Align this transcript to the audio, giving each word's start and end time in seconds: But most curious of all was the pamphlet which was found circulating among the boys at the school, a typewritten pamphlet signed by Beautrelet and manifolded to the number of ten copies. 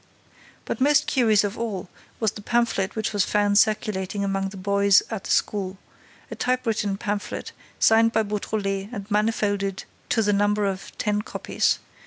But 0.65 0.81
most 0.81 1.05
curious 1.05 1.43
of 1.43 1.59
all 1.59 1.87
was 2.19 2.31
the 2.31 2.41
pamphlet 2.41 2.95
which 2.95 3.13
was 3.13 3.23
found 3.23 3.59
circulating 3.59 4.23
among 4.23 4.49
the 4.49 4.57
boys 4.57 5.03
at 5.11 5.25
the 5.25 5.29
school, 5.29 5.77
a 6.31 6.35
typewritten 6.35 6.97
pamphlet 6.97 7.51
signed 7.77 8.11
by 8.11 8.23
Beautrelet 8.23 8.89
and 8.91 9.07
manifolded 9.11 9.83
to 10.09 10.23
the 10.23 10.33
number 10.33 10.65
of 10.65 10.91
ten 10.97 11.21
copies. 11.21 11.77